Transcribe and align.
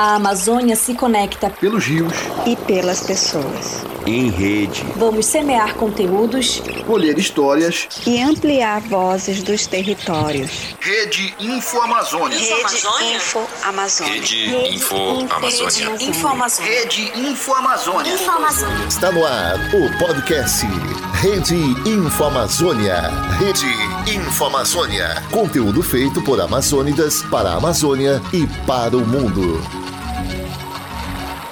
A 0.00 0.14
Amazônia 0.14 0.76
se 0.76 0.94
conecta 0.94 1.50
pelos 1.50 1.84
rios 1.86 2.12
e 2.46 2.54
pelas 2.54 3.00
pessoas. 3.00 3.84
Em 4.06 4.30
rede. 4.30 4.86
Vamos 4.94 5.26
semear 5.26 5.74
conteúdos, 5.74 6.62
colher 6.86 7.18
histórias 7.18 7.88
e 8.06 8.22
ampliar 8.22 8.80
vozes 8.82 9.42
dos 9.42 9.66
territórios. 9.66 10.76
Rede 10.78 11.34
Info 11.40 11.80
Amazônia. 11.80 12.38
Rede 12.38 13.16
Info 13.16 13.40
Amazônia. 13.64 14.14
Rede 14.14 14.74
Info 14.76 15.26
Amazônia. 15.30 15.96
Info 16.00 16.28
Amazônia. 16.28 16.70
Rede 16.70 17.12
Info 17.18 17.54
Amazônia. 17.54 18.14
Info 18.14 18.30
Amazônia. 18.30 18.86
Está 18.86 19.10
no 19.10 19.26
ar 19.26 19.56
o 19.74 19.98
podcast 19.98 20.64
Rede 21.14 21.56
Info 21.84 22.22
Amazônia. 22.22 23.10
Rede 23.40 23.66
Info 24.14 24.44
Amazônia. 24.44 25.20
Conteúdo 25.32 25.82
feito 25.82 26.22
por 26.22 26.40
amazônidas 26.40 27.24
para 27.24 27.50
a 27.50 27.56
Amazônia 27.56 28.22
e 28.32 28.46
para 28.64 28.96
o 28.96 29.04
mundo. 29.04 29.87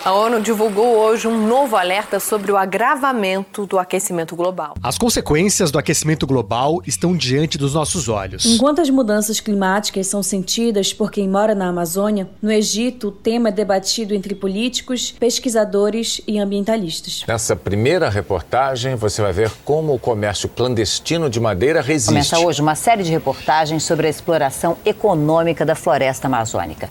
A 0.06 0.12
ONU 0.12 0.40
divulgou 0.40 0.98
hoje 0.98 1.26
um 1.26 1.48
novo 1.48 1.74
alerta 1.74 2.20
sobre 2.20 2.52
o 2.52 2.56
agravamento 2.56 3.66
do 3.66 3.76
aquecimento 3.76 4.36
global. 4.36 4.74
As 4.80 4.96
consequências 4.96 5.72
do 5.72 5.80
aquecimento 5.80 6.28
global 6.28 6.80
estão 6.86 7.16
diante 7.16 7.58
dos 7.58 7.74
nossos 7.74 8.08
olhos. 8.08 8.46
Enquanto 8.46 8.80
as 8.80 8.88
mudanças 8.88 9.40
climáticas 9.40 10.06
são 10.06 10.22
sentidas 10.22 10.92
por 10.92 11.10
quem 11.10 11.28
mora 11.28 11.56
na 11.56 11.66
Amazônia, 11.66 12.30
no 12.40 12.52
Egito 12.52 13.08
o 13.08 13.10
tema 13.10 13.48
é 13.48 13.52
debatido 13.52 14.14
entre 14.14 14.32
políticos, 14.36 15.10
pesquisadores 15.18 16.20
e 16.24 16.38
ambientalistas. 16.38 17.24
Nessa 17.26 17.56
primeira 17.56 18.08
reportagem, 18.08 18.94
você 18.94 19.20
vai 19.20 19.32
ver 19.32 19.50
como 19.64 19.92
o 19.92 19.98
comércio 19.98 20.48
clandestino 20.48 21.28
de 21.28 21.40
madeira 21.40 21.80
resiste. 21.80 22.10
Começa 22.10 22.38
hoje 22.38 22.62
uma 22.62 22.76
série 22.76 23.02
de 23.02 23.10
reportagens 23.10 23.82
sobre 23.82 24.06
a 24.06 24.10
exploração 24.10 24.78
econômica 24.84 25.66
da 25.66 25.74
floresta 25.74 26.28
amazônica. 26.28 26.90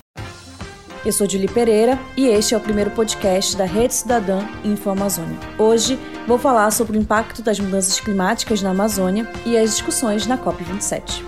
Eu 1.05 1.11
sou 1.11 1.29
Julie 1.29 1.47
Pereira 1.47 1.99
e 2.17 2.25
este 2.25 2.55
é 2.55 2.57
o 2.57 2.59
primeiro 2.59 2.89
podcast 2.89 3.55
da 3.55 3.63
Rede 3.63 3.93
Cidadã 3.93 4.39
Info 4.63 4.89
Amazônia. 4.89 5.37
Hoje 5.55 5.99
vou 6.25 6.39
falar 6.39 6.71
sobre 6.71 6.97
o 6.97 6.99
impacto 6.99 7.43
das 7.43 7.59
mudanças 7.59 7.99
climáticas 7.99 8.63
na 8.63 8.71
Amazônia 8.71 9.31
e 9.45 9.55
as 9.55 9.69
discussões 9.69 10.25
na 10.25 10.35
COP27. 10.35 11.23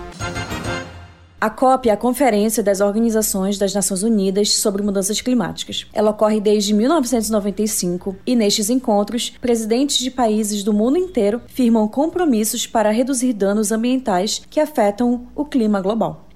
A 1.40 1.48
COP 1.48 1.88
é 1.88 1.92
a 1.92 1.96
Conferência 1.96 2.60
das 2.60 2.80
Organizações 2.80 3.56
das 3.56 3.72
Nações 3.72 4.02
Unidas 4.02 4.54
sobre 4.54 4.82
Mudanças 4.82 5.20
Climáticas. 5.20 5.86
Ela 5.92 6.10
ocorre 6.10 6.40
desde 6.40 6.74
1995 6.74 8.16
e, 8.26 8.34
nestes 8.34 8.70
encontros, 8.70 9.32
presidentes 9.40 9.98
de 9.98 10.10
países 10.10 10.64
do 10.64 10.72
mundo 10.72 10.98
inteiro 10.98 11.40
firmam 11.46 11.86
compromissos 11.86 12.66
para 12.66 12.90
reduzir 12.90 13.32
danos 13.32 13.70
ambientais 13.70 14.42
que 14.50 14.58
afetam 14.58 15.28
o 15.36 15.44
clima 15.44 15.80
global. 15.80 16.27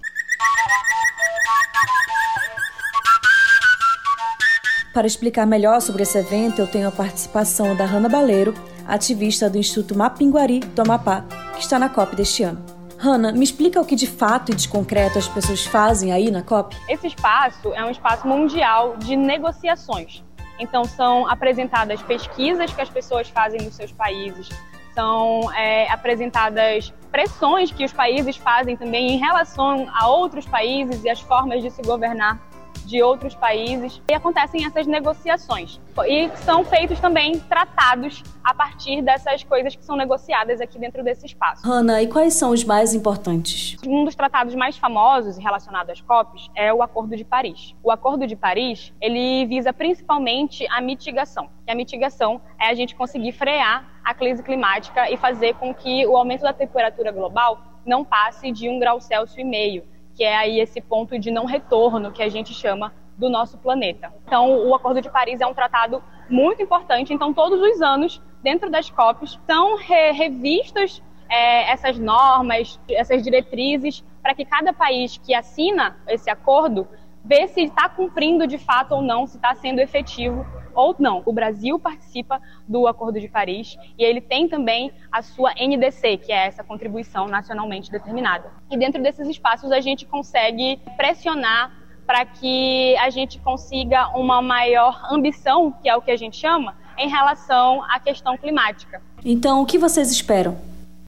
Para 4.93 5.07
explicar 5.07 5.47
melhor 5.47 5.81
sobre 5.81 6.03
esse 6.03 6.19
evento, 6.19 6.61
eu 6.61 6.67
tenho 6.67 6.87
a 6.87 6.93
participação 6.93 7.75
da 7.75 7.87
Hanna 7.87 8.11
Baleiro, 8.11 8.53
ativista 8.87 9.49
do 9.49 9.57
Instituto 9.57 9.97
Mapinguari 9.97 10.61
do 10.61 10.83
Amapá, 10.83 11.25
que 11.55 11.61
está 11.61 11.79
na 11.79 11.89
COP 11.89 12.15
deste 12.15 12.43
ano. 12.43 12.62
Hanna, 12.99 13.33
me 13.33 13.43
explica 13.43 13.81
o 13.81 13.87
que 13.87 13.97
de 13.97 14.07
fato 14.07 14.53
e 14.53 14.55
de 14.55 14.69
concreto 14.69 15.19
as 15.19 15.27
pessoas 15.27 15.65
fazem 15.65 16.12
aí 16.12 16.31
na 16.31 16.43
COP? 16.43 16.77
Esse 16.91 17.07
espaço 17.07 17.73
é 17.73 17.83
um 17.83 17.91
espaço 17.91 18.29
mundial 18.29 18.99
de 18.99 19.17
negociações. 19.17 20.23
Então, 20.59 20.84
são 20.84 21.27
apresentadas 21.27 22.03
pesquisas 22.03 22.71
que 22.71 22.83
as 22.83 22.91
pessoas 22.91 23.31
fazem 23.31 23.62
nos 23.62 23.75
seus 23.75 23.93
países, 23.93 24.51
são 24.95 25.51
é, 25.55 25.91
apresentadas 25.91 26.93
pressões 27.11 27.73
que 27.73 27.83
os 27.83 27.95
países 27.95 28.37
fazem 28.37 28.77
também 28.77 29.12
em 29.12 29.17
relação 29.17 29.89
a 29.91 30.06
outros 30.06 30.45
países 30.47 31.03
e 31.03 31.09
as 31.09 31.21
formas 31.21 31.62
de 31.62 31.71
se 31.71 31.81
governar 31.81 32.39
de 32.84 33.02
outros 33.02 33.34
países 33.34 34.00
e 34.11 34.14
acontecem 34.14 34.64
essas 34.64 34.86
negociações. 34.86 35.80
E 36.06 36.30
são 36.38 36.64
feitos 36.64 36.98
também 37.00 37.38
tratados 37.38 38.22
a 38.42 38.55
partir 38.55 39.03
dessas 39.03 39.44
coisas 39.44 39.76
que 39.76 39.84
são 39.84 39.97
negociadas 39.97 40.60
aqui 40.60 40.78
dentro 40.78 41.03
desse 41.03 41.26
espaço. 41.26 41.66
Hanna, 41.66 42.03
e 42.03 42.06
quais 42.06 42.34
são 42.34 42.50
os 42.50 42.65
mais 42.65 42.94
importantes? 42.94 43.76
Um 43.87 44.04
dos 44.04 44.15
tratados 44.15 44.54
mais 44.54 44.76
famosos 44.76 45.37
relacionados 45.37 45.92
às 45.92 46.00
COPs 46.00 46.50
é 46.54 46.72
o 46.72 46.82
Acordo 46.82 47.16
de 47.16 47.25
Paris. 47.25 47.75
O 47.82 47.91
Acordo 47.91 48.26
de 48.26 48.37
Paris, 48.37 48.92
ele 49.00 49.47
visa 49.47 49.72
principalmente 49.72 50.66
a 50.71 50.81
mitigação. 50.81 51.48
E 51.66 51.71
a 51.71 51.75
mitigação 51.75 52.41
é 52.60 52.69
a 52.69 52.75
gente 52.75 52.94
conseguir 52.94 53.32
frear 53.32 53.92
a 54.04 54.15
crise 54.15 54.42
climática 54.42 55.10
e 55.10 55.16
fazer 55.16 55.54
com 55.54 55.72
que 55.72 56.06
o 56.06 56.16
aumento 56.16 56.42
da 56.42 56.53
temperatura 56.53 57.12
global 57.12 57.59
não 57.84 58.04
passe 58.04 58.50
de 58.50 58.69
um 58.69 58.78
grau 58.78 59.00
Celsius 59.00 59.38
e 59.38 59.44
meio, 59.44 59.84
que 60.15 60.25
é 60.25 60.37
aí 60.37 60.61
esse 60.61 60.81
ponto 60.81 61.19
de 61.19 61.31
não 61.31 61.45
retorno 61.45 62.12
que 62.12 62.23
a 62.23 62.28
gente 62.28 62.53
chama 62.53 62.93
do 63.17 63.28
nosso 63.28 63.59
planeta. 63.59 64.12
Então, 64.27 64.67
o 64.67 64.75
Acordo 64.75 65.00
de 65.00 65.11
Paris 65.11 65.41
é 65.41 65.47
um 65.47 65.55
tratado 65.55 66.03
muito 66.28 66.62
importante. 66.62 67.12
Então, 67.12 67.33
todos 67.33 67.61
os 67.61 67.81
anos, 67.81 68.22
dentro 68.43 68.71
das 68.71 68.91
COPs, 68.91 69.39
são 69.47 69.77
re 69.77 70.12
revistas 70.12 71.03
é, 71.28 71.71
essas 71.71 71.99
normas, 71.99 72.81
essas 72.89 73.22
diretrizes, 73.22 74.05
para 74.22 74.34
que 74.34 74.45
cada 74.45 74.72
país 74.72 75.19
que 75.19 75.34
assina 75.34 75.97
esse 76.06 76.31
acordo 76.31 76.87
vê 77.25 77.47
se 77.49 77.62
está 77.62 77.88
cumprindo 77.88 78.47
de 78.47 78.59
fato 78.59 78.93
ou 78.93 79.03
não, 79.03 79.27
se 79.27 79.37
está 79.37 79.55
sendo 79.55 79.81
efetivo 79.81 80.44
ou 80.75 80.94
não. 80.99 81.22
O 81.25 81.33
Brasil 81.33 81.78
participa 81.78 82.41
do 82.66 82.87
Acordo 82.87 83.21
de 83.21 83.28
Paris 83.28 83.77
e 83.99 84.05
ele 84.05 84.21
tem 84.21 84.49
também 84.49 84.91
a 85.10 85.22
sua 85.22 85.53
NDC, 85.55 86.19
que 86.19 86.33
é 86.33 86.47
essa 86.47 86.65
contribuição 86.65 87.28
nacionalmente 87.28 87.91
determinada. 87.91 88.50
E 88.71 88.77
dentro 88.77 89.03
desses 89.03 89.28
espaços 89.28 89.71
a 89.71 89.81
gente 89.81 90.06
consegue 90.06 90.81
pressionar 90.97 91.72
para 92.06 92.25
que 92.25 92.97
a 92.97 93.10
gente 93.10 93.39
consiga 93.39 94.09
uma 94.09 94.43
maior 94.43 95.00
ambição, 95.10 95.71
que 95.71 95.89
é 95.89 95.97
o 95.97 96.03
que 96.03 96.10
a 96.10 96.16
gente 96.16 96.37
chama, 96.37 96.77
em 96.99 97.09
relação 97.09 97.83
à 97.84 97.99
questão 98.00 98.37
climática. 98.37 99.00
Então, 99.25 99.62
o 99.62 99.66
que 99.66 99.78
vocês 99.78 100.10
esperam? 100.10 100.59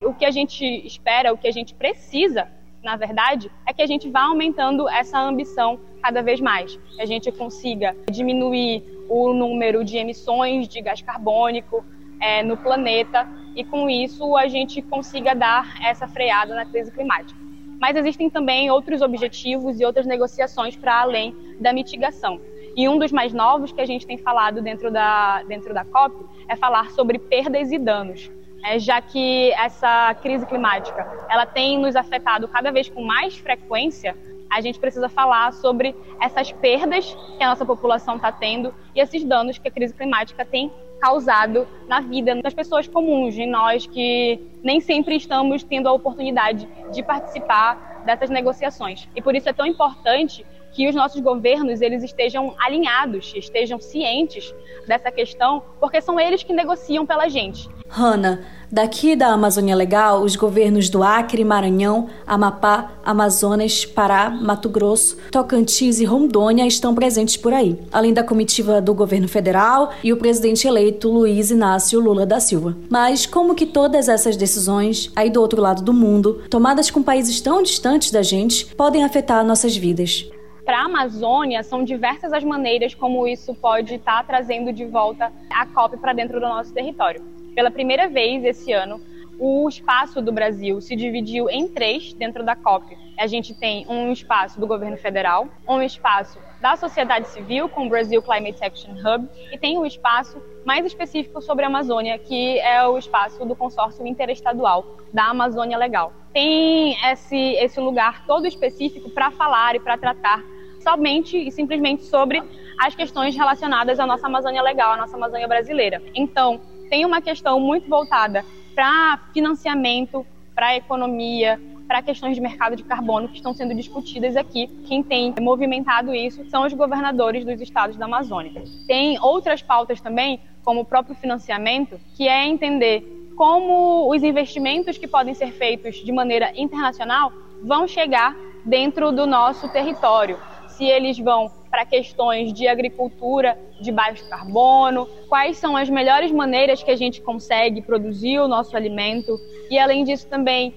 O 0.02 0.14
que 0.14 0.24
a 0.24 0.30
gente 0.30 0.64
espera, 0.86 1.32
o 1.32 1.38
que 1.38 1.48
a 1.48 1.52
gente 1.52 1.74
precisa 1.74 2.48
na 2.84 2.96
verdade, 2.96 3.50
é 3.66 3.72
que 3.72 3.80
a 3.80 3.86
gente 3.86 4.10
vá 4.10 4.24
aumentando 4.24 4.88
essa 4.88 5.18
ambição 5.18 5.80
cada 6.02 6.22
vez 6.22 6.38
mais. 6.38 6.76
Que 6.76 7.00
a 7.00 7.06
gente 7.06 7.32
consiga 7.32 7.96
diminuir 8.10 8.84
o 9.08 9.32
número 9.32 9.82
de 9.82 9.96
emissões 9.96 10.68
de 10.68 10.82
gás 10.82 11.00
carbônico 11.00 11.82
é, 12.20 12.42
no 12.42 12.56
planeta 12.58 13.26
e, 13.56 13.64
com 13.64 13.88
isso, 13.88 14.36
a 14.36 14.46
gente 14.48 14.82
consiga 14.82 15.34
dar 15.34 15.82
essa 15.82 16.06
freada 16.06 16.54
na 16.54 16.66
crise 16.66 16.92
climática. 16.92 17.40
Mas 17.80 17.96
existem 17.96 18.28
também 18.28 18.70
outros 18.70 19.00
objetivos 19.00 19.80
e 19.80 19.84
outras 19.84 20.06
negociações 20.06 20.76
para 20.76 21.00
além 21.00 21.34
da 21.58 21.72
mitigação. 21.72 22.40
E 22.76 22.88
um 22.88 22.98
dos 22.98 23.12
mais 23.12 23.32
novos 23.32 23.72
que 23.72 23.80
a 23.80 23.86
gente 23.86 24.06
tem 24.06 24.18
falado 24.18 24.60
dentro 24.60 24.90
da, 24.90 25.42
dentro 25.44 25.72
da 25.72 25.84
COP 25.84 26.14
é 26.48 26.56
falar 26.56 26.90
sobre 26.90 27.18
perdas 27.18 27.72
e 27.72 27.78
danos 27.78 28.30
é, 28.64 28.78
já 28.78 29.00
que 29.00 29.52
essa 29.52 30.14
crise 30.14 30.46
climática 30.46 31.06
ela 31.28 31.44
tem 31.44 31.78
nos 31.78 31.94
afetado 31.94 32.48
cada 32.48 32.72
vez 32.72 32.88
com 32.88 33.04
mais 33.04 33.36
frequência, 33.36 34.16
a 34.50 34.60
gente 34.60 34.78
precisa 34.78 35.08
falar 35.08 35.52
sobre 35.52 35.94
essas 36.20 36.50
perdas 36.52 37.14
que 37.36 37.42
a 37.42 37.48
nossa 37.48 37.66
população 37.66 38.16
está 38.16 38.32
tendo 38.32 38.74
e 38.94 39.00
esses 39.00 39.22
danos 39.24 39.58
que 39.58 39.68
a 39.68 39.70
crise 39.70 39.92
climática 39.92 40.44
tem 40.44 40.72
causado 41.00 41.68
na 41.86 42.00
vida 42.00 42.34
das 42.36 42.54
pessoas 42.54 42.88
comuns, 42.88 43.34
de 43.34 43.44
nós 43.44 43.86
que 43.86 44.40
nem 44.62 44.80
sempre 44.80 45.16
estamos 45.16 45.62
tendo 45.62 45.88
a 45.88 45.92
oportunidade 45.92 46.66
de 46.92 47.02
participar 47.02 48.02
dessas 48.06 48.30
negociações. 48.30 49.08
E 49.14 49.20
por 49.20 49.34
isso 49.34 49.48
é 49.48 49.52
tão 49.52 49.66
importante 49.66 50.46
que 50.74 50.88
os 50.88 50.94
nossos 50.94 51.20
governos 51.20 51.80
eles 51.80 52.02
estejam 52.02 52.54
alinhados, 52.58 53.32
estejam 53.36 53.80
cientes 53.80 54.52
dessa 54.86 55.10
questão, 55.10 55.62
porque 55.80 56.00
são 56.00 56.18
eles 56.18 56.42
que 56.42 56.52
negociam 56.52 57.06
pela 57.06 57.28
gente. 57.28 57.68
Hanna, 57.88 58.44
daqui 58.72 59.14
da 59.14 59.28
Amazônia 59.28 59.76
Legal, 59.76 60.22
os 60.22 60.34
governos 60.34 60.88
do 60.88 61.02
Acre, 61.02 61.44
Maranhão, 61.44 62.08
Amapá, 62.26 62.90
Amazonas, 63.04 63.84
Pará, 63.84 64.30
Mato 64.30 64.68
Grosso, 64.68 65.16
Tocantins 65.30 66.00
e 66.00 66.04
Rondônia 66.04 66.66
estão 66.66 66.92
presentes 66.92 67.36
por 67.36 67.52
aí, 67.52 67.78
além 67.92 68.12
da 68.12 68.24
comitiva 68.24 68.80
do 68.80 68.92
governo 68.92 69.28
federal 69.28 69.92
e 70.02 70.12
o 70.12 70.16
presidente 70.16 70.66
eleito 70.66 71.08
Luiz 71.08 71.52
Inácio 71.52 72.00
Lula 72.00 72.26
da 72.26 72.40
Silva. 72.40 72.76
Mas 72.90 73.26
como 73.26 73.54
que 73.54 73.64
todas 73.64 74.08
essas 74.08 74.36
decisões, 74.36 75.12
aí 75.14 75.30
do 75.30 75.40
outro 75.40 75.62
lado 75.62 75.82
do 75.82 75.92
mundo, 75.92 76.42
tomadas 76.50 76.90
com 76.90 77.02
países 77.02 77.40
tão 77.40 77.62
distantes 77.62 78.10
da 78.10 78.22
gente, 78.22 78.66
podem 78.74 79.04
afetar 79.04 79.44
nossas 79.44 79.76
vidas? 79.76 80.28
Para 80.64 80.78
a 80.78 80.84
Amazônia, 80.86 81.62
são 81.62 81.84
diversas 81.84 82.32
as 82.32 82.42
maneiras 82.42 82.94
como 82.94 83.28
isso 83.28 83.54
pode 83.54 83.96
estar 83.96 84.18
tá 84.18 84.24
trazendo 84.24 84.72
de 84.72 84.86
volta 84.86 85.30
a 85.50 85.66
COP 85.66 85.98
para 85.98 86.14
dentro 86.14 86.40
do 86.40 86.46
nosso 86.46 86.72
território. 86.72 87.20
Pela 87.54 87.70
primeira 87.70 88.08
vez 88.08 88.42
esse 88.42 88.72
ano, 88.72 88.98
o 89.38 89.68
espaço 89.68 90.22
do 90.22 90.32
Brasil 90.32 90.80
se 90.80 90.94
dividiu 90.94 91.48
em 91.50 91.68
três 91.68 92.12
dentro 92.14 92.44
da 92.44 92.54
COP. 92.54 92.96
A 93.18 93.26
gente 93.26 93.54
tem 93.54 93.86
um 93.88 94.12
espaço 94.12 94.58
do 94.58 94.66
governo 94.66 94.96
federal, 94.96 95.48
um 95.68 95.80
espaço 95.80 96.38
da 96.60 96.76
sociedade 96.76 97.28
civil 97.28 97.68
com 97.68 97.86
o 97.86 97.88
Brasil 97.88 98.22
Climate 98.22 98.62
Action 98.64 98.92
Hub 98.92 99.28
e 99.52 99.58
tem 99.58 99.78
um 99.78 99.86
espaço 99.86 100.42
mais 100.64 100.84
específico 100.84 101.40
sobre 101.40 101.64
a 101.64 101.68
Amazônia, 101.68 102.18
que 102.18 102.58
é 102.60 102.86
o 102.86 102.96
espaço 102.96 103.44
do 103.44 103.54
consórcio 103.54 104.06
interestadual 104.06 104.84
da 105.12 105.26
Amazônia 105.26 105.76
Legal. 105.76 106.12
Tem 106.32 106.96
esse, 107.10 107.36
esse 107.36 107.78
lugar 107.78 108.26
todo 108.26 108.46
específico 108.46 109.10
para 109.10 109.30
falar 109.30 109.76
e 109.76 109.80
para 109.80 109.96
tratar 109.96 110.42
somente 110.80 111.36
e 111.36 111.50
simplesmente 111.50 112.04
sobre 112.04 112.42
as 112.78 112.94
questões 112.94 113.36
relacionadas 113.36 114.00
à 114.00 114.06
nossa 114.06 114.26
Amazônia 114.26 114.62
legal, 114.62 114.92
à 114.92 114.96
nossa 114.96 115.16
Amazônia 115.16 115.46
brasileira. 115.46 116.02
Então, 116.14 116.60
tem 116.90 117.04
uma 117.04 117.22
questão 117.22 117.60
muito 117.60 117.88
voltada 117.88 118.44
para 118.74 119.20
financiamento, 119.32 120.26
para 120.54 120.76
economia, 120.76 121.60
para 121.86 122.02
questões 122.02 122.34
de 122.34 122.40
mercado 122.40 122.76
de 122.76 122.82
carbono 122.82 123.28
que 123.28 123.36
estão 123.36 123.52
sendo 123.52 123.74
discutidas 123.74 124.36
aqui. 124.36 124.66
Quem 124.86 125.02
tem 125.02 125.34
movimentado 125.40 126.14
isso 126.14 126.48
são 126.48 126.66
os 126.66 126.72
governadores 126.72 127.44
dos 127.44 127.60
estados 127.60 127.96
da 127.96 128.06
Amazônia. 128.06 128.62
Tem 128.86 129.18
outras 129.20 129.62
pautas 129.62 130.00
também, 130.00 130.40
como 130.64 130.80
o 130.80 130.84
próprio 130.84 131.14
financiamento, 131.14 132.00
que 132.16 132.26
é 132.26 132.46
entender 132.46 133.30
como 133.36 134.08
os 134.10 134.22
investimentos 134.22 134.96
que 134.96 135.08
podem 135.08 135.34
ser 135.34 135.52
feitos 135.52 135.96
de 135.96 136.12
maneira 136.12 136.52
internacional 136.54 137.32
vão 137.62 137.86
chegar 137.86 138.34
dentro 138.64 139.12
do 139.12 139.26
nosso 139.26 139.68
território. 139.68 140.38
Se 140.68 140.84
eles 140.84 141.18
vão 141.18 141.50
para 141.74 141.84
questões 141.84 142.52
de 142.52 142.68
agricultura 142.68 143.58
de 143.80 143.90
baixo 143.90 144.24
carbono, 144.28 145.08
quais 145.28 145.56
são 145.56 145.76
as 145.76 145.90
melhores 145.90 146.30
maneiras 146.30 146.84
que 146.84 146.90
a 146.92 146.94
gente 146.94 147.20
consegue 147.20 147.82
produzir 147.82 148.38
o 148.38 148.46
nosso 148.46 148.76
alimento 148.76 149.36
e, 149.68 149.76
além 149.76 150.04
disso, 150.04 150.28
também 150.28 150.72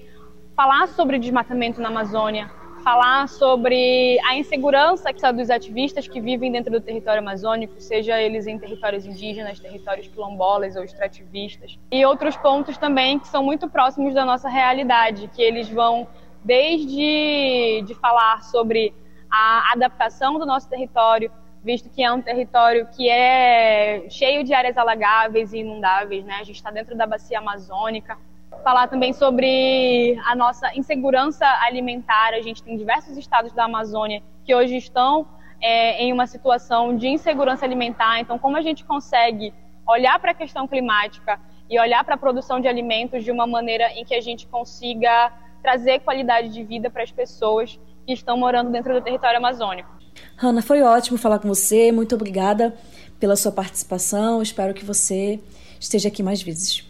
falar 0.56 0.88
sobre 0.88 1.16
desmatamento 1.16 1.80
na 1.80 1.86
Amazônia, 1.86 2.50
falar 2.82 3.28
sobre 3.28 4.18
a 4.26 4.36
insegurança 4.36 5.12
dos 5.32 5.50
ativistas 5.50 6.08
que 6.08 6.20
vivem 6.20 6.50
dentro 6.50 6.72
do 6.72 6.80
território 6.80 7.20
amazônico, 7.20 7.80
seja 7.80 8.20
eles 8.20 8.48
em 8.48 8.58
territórios 8.58 9.06
indígenas, 9.06 9.60
territórios 9.60 10.08
quilombolas 10.08 10.74
ou 10.74 10.82
extrativistas. 10.82 11.78
E 11.92 12.04
outros 12.04 12.36
pontos 12.36 12.76
também 12.76 13.20
que 13.20 13.28
são 13.28 13.44
muito 13.44 13.70
próximos 13.70 14.14
da 14.14 14.24
nossa 14.24 14.48
realidade, 14.48 15.30
que 15.32 15.40
eles 15.40 15.68
vão 15.68 16.08
desde 16.42 17.84
de 17.86 17.94
falar 17.94 18.42
sobre 18.42 18.92
a 19.30 19.72
adaptação 19.72 20.38
do 20.38 20.46
nosso 20.46 20.68
território, 20.68 21.30
visto 21.62 21.88
que 21.90 22.02
é 22.02 22.12
um 22.12 22.22
território 22.22 22.86
que 22.86 23.08
é 23.08 24.06
cheio 24.08 24.44
de 24.44 24.54
áreas 24.54 24.76
alagáveis 24.76 25.52
e 25.52 25.58
inundáveis, 25.58 26.24
né? 26.24 26.36
A 26.40 26.44
gente 26.44 26.56
está 26.56 26.70
dentro 26.70 26.96
da 26.96 27.06
bacia 27.06 27.38
amazônica. 27.38 28.16
Falar 28.64 28.88
também 28.88 29.12
sobre 29.12 30.18
a 30.24 30.34
nossa 30.34 30.74
insegurança 30.74 31.46
alimentar. 31.62 32.32
A 32.34 32.40
gente 32.40 32.62
tem 32.62 32.76
diversos 32.76 33.16
estados 33.16 33.52
da 33.52 33.64
Amazônia 33.64 34.22
que 34.44 34.54
hoje 34.54 34.76
estão 34.76 35.26
é, 35.60 36.02
em 36.02 36.12
uma 36.12 36.26
situação 36.26 36.96
de 36.96 37.08
insegurança 37.08 37.64
alimentar. 37.64 38.20
Então, 38.20 38.38
como 38.38 38.56
a 38.56 38.62
gente 38.62 38.84
consegue 38.84 39.52
olhar 39.86 40.18
para 40.18 40.32
a 40.32 40.34
questão 40.34 40.66
climática 40.66 41.40
e 41.68 41.78
olhar 41.78 42.04
para 42.04 42.14
a 42.14 42.18
produção 42.18 42.60
de 42.60 42.68
alimentos 42.68 43.24
de 43.24 43.30
uma 43.30 43.46
maneira 43.46 43.92
em 43.92 44.04
que 44.04 44.14
a 44.14 44.20
gente 44.20 44.46
consiga 44.46 45.32
trazer 45.62 46.00
qualidade 46.00 46.48
de 46.48 46.62
vida 46.62 46.88
para 46.90 47.02
as 47.02 47.10
pessoas 47.10 47.78
que 48.08 48.14
estão 48.14 48.38
morando 48.38 48.70
dentro 48.70 48.94
do 48.94 49.02
território 49.02 49.36
amazônico. 49.36 49.90
Hanna, 50.38 50.62
foi 50.62 50.80
ótimo 50.80 51.18
falar 51.18 51.38
com 51.40 51.46
você. 51.46 51.92
Muito 51.92 52.14
obrigada 52.14 52.74
pela 53.20 53.36
sua 53.36 53.52
participação. 53.52 54.40
Espero 54.40 54.72
que 54.72 54.82
você 54.82 55.38
esteja 55.78 56.08
aqui 56.08 56.22
mais 56.22 56.40
vezes. 56.40 56.82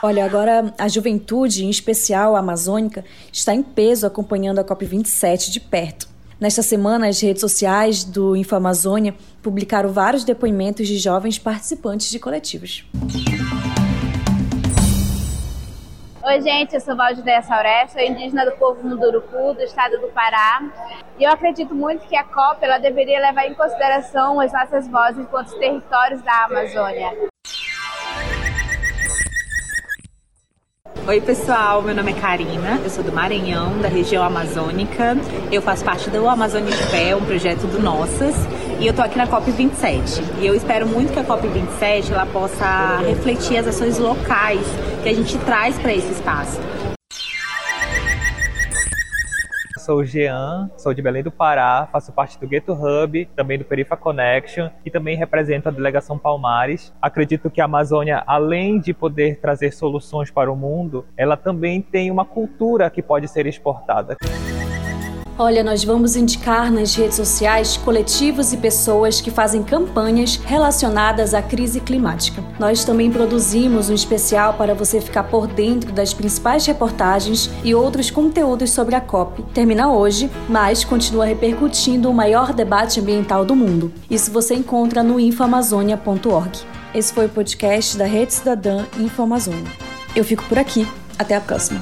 Olha, 0.00 0.24
agora 0.24 0.72
a 0.78 0.86
juventude, 0.86 1.64
em 1.64 1.70
especial 1.70 2.36
a 2.36 2.38
amazônica, 2.38 3.04
está 3.32 3.52
em 3.52 3.62
peso 3.62 4.06
acompanhando 4.06 4.60
a 4.60 4.64
COP27 4.64 5.50
de 5.50 5.58
perto. 5.58 6.11
Nesta 6.42 6.60
semana, 6.60 7.06
as 7.06 7.20
redes 7.20 7.40
sociais 7.40 8.02
do 8.02 8.34
InfoAmazônia 8.34 9.14
publicaram 9.40 9.92
vários 9.92 10.24
depoimentos 10.24 10.88
de 10.88 10.98
jovens 10.98 11.38
participantes 11.38 12.10
de 12.10 12.18
coletivos. 12.18 12.84
Oi, 16.20 16.40
gente, 16.42 16.74
eu 16.74 16.80
sou 16.80 16.96
Valdideia 16.96 17.42
Sauré, 17.42 17.86
sou 17.86 18.00
indígena 18.02 18.44
do 18.44 18.56
povo 18.56 18.82
Munduruku, 18.82 19.54
do 19.54 19.62
estado 19.62 20.00
do 20.00 20.08
Pará. 20.08 20.68
E 21.16 21.22
eu 21.22 21.30
acredito 21.30 21.76
muito 21.76 22.08
que 22.08 22.16
a 22.16 22.24
COP 22.24 22.58
ela 22.60 22.78
deveria 22.78 23.20
levar 23.20 23.46
em 23.46 23.54
consideração 23.54 24.40
as 24.40 24.52
nossas 24.52 24.88
vozes 24.88 25.20
enquanto 25.20 25.56
territórios 25.56 26.20
da 26.22 26.46
Amazônia. 26.46 27.30
Oi, 31.04 31.20
pessoal. 31.20 31.82
Meu 31.82 31.96
nome 31.96 32.12
é 32.12 32.14
Karina. 32.14 32.80
Eu 32.84 32.88
sou 32.88 33.02
do 33.02 33.10
Maranhão, 33.10 33.76
da 33.78 33.88
região 33.88 34.22
amazônica. 34.22 35.16
Eu 35.50 35.60
faço 35.60 35.84
parte 35.84 36.08
do 36.08 36.28
Amazônia 36.28 36.70
de 36.70 36.86
Pé, 36.92 37.16
um 37.16 37.24
projeto 37.24 37.66
do 37.66 37.82
Nossas. 37.82 38.36
E 38.78 38.86
eu 38.86 38.94
tô 38.94 39.02
aqui 39.02 39.18
na 39.18 39.26
COP27. 39.26 40.22
E 40.40 40.46
eu 40.46 40.54
espero 40.54 40.86
muito 40.86 41.12
que 41.12 41.18
a 41.18 41.24
COP27 41.24 42.12
ela 42.12 42.24
possa 42.26 42.98
refletir 43.04 43.56
as 43.56 43.66
ações 43.66 43.98
locais 43.98 44.64
que 45.02 45.08
a 45.08 45.12
gente 45.12 45.36
traz 45.38 45.76
para 45.76 45.92
esse 45.92 46.12
espaço 46.12 46.60
sou 49.82 49.98
o 49.98 50.04
Jean, 50.04 50.70
sou 50.78 50.94
de 50.94 51.02
Belém 51.02 51.22
do 51.22 51.30
Pará, 51.30 51.88
faço 51.90 52.12
parte 52.12 52.38
do 52.38 52.46
Ghetto 52.46 52.72
Hub, 52.72 53.28
também 53.34 53.58
do 53.58 53.64
Perifa 53.64 53.96
Connection 53.96 54.70
e 54.86 54.90
também 54.90 55.16
represento 55.16 55.68
a 55.68 55.72
delegação 55.72 56.16
Palmares. 56.16 56.92
Acredito 57.02 57.50
que 57.50 57.60
a 57.60 57.64
Amazônia, 57.64 58.22
além 58.26 58.78
de 58.78 58.94
poder 58.94 59.40
trazer 59.40 59.72
soluções 59.72 60.30
para 60.30 60.50
o 60.50 60.56
mundo, 60.56 61.04
ela 61.16 61.36
também 61.36 61.82
tem 61.82 62.10
uma 62.10 62.24
cultura 62.24 62.88
que 62.88 63.02
pode 63.02 63.26
ser 63.26 63.46
exportada. 63.46 64.16
Olha, 65.38 65.64
nós 65.64 65.82
vamos 65.82 66.14
indicar 66.14 66.70
nas 66.70 66.94
redes 66.94 67.16
sociais 67.16 67.76
coletivos 67.78 68.52
e 68.52 68.56
pessoas 68.58 69.20
que 69.20 69.30
fazem 69.30 69.62
campanhas 69.62 70.36
relacionadas 70.36 71.32
à 71.32 71.40
crise 71.40 71.80
climática. 71.80 72.44
Nós 72.58 72.84
também 72.84 73.10
produzimos 73.10 73.88
um 73.88 73.94
especial 73.94 74.54
para 74.54 74.74
você 74.74 75.00
ficar 75.00 75.24
por 75.24 75.46
dentro 75.46 75.90
das 75.90 76.12
principais 76.12 76.66
reportagens 76.66 77.50
e 77.64 77.74
outros 77.74 78.10
conteúdos 78.10 78.70
sobre 78.70 78.94
a 78.94 79.00
COP. 79.00 79.42
Termina 79.54 79.90
hoje, 79.90 80.30
mas 80.48 80.84
continua 80.84 81.24
repercutindo 81.24 82.10
o 82.10 82.14
maior 82.14 82.52
debate 82.52 83.00
ambiental 83.00 83.44
do 83.44 83.56
mundo. 83.56 83.90
Isso 84.10 84.30
você 84.30 84.54
encontra 84.54 85.02
no 85.02 85.18
infoamazônia.org. 85.18 86.60
Esse 86.94 87.12
foi 87.12 87.24
o 87.24 87.30
podcast 87.30 87.96
da 87.96 88.04
Rede 88.04 88.34
Cidadã 88.34 88.84
Infoamazônia. 88.98 89.72
Eu 90.14 90.24
fico 90.24 90.44
por 90.44 90.58
aqui. 90.58 90.86
Até 91.18 91.36
a 91.36 91.40
próxima. 91.40 91.80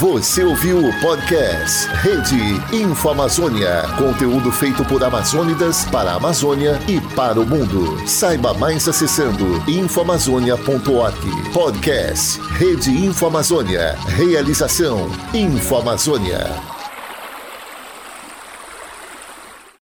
Você 0.00 0.42
ouviu 0.42 0.78
o 0.78 1.00
podcast 1.02 1.86
Rede 1.96 2.74
Info 2.74 3.10
Amazônia, 3.10 3.82
conteúdo 3.98 4.50
feito 4.50 4.82
por 4.82 5.04
amazônidas 5.04 5.84
para 5.84 6.12
a 6.12 6.14
Amazônia 6.14 6.80
e 6.88 6.98
para 7.14 7.38
o 7.38 7.44
mundo. 7.44 8.08
Saiba 8.08 8.54
mais 8.54 8.88
acessando 8.88 9.62
infoamazônia.org. 9.68 11.52
Podcast 11.52 12.40
Rede 12.52 12.90
Info 12.90 13.26
Amazônia. 13.26 13.94
Realização 14.16 15.06
Info 15.34 15.76
Amazônia. 15.76 16.79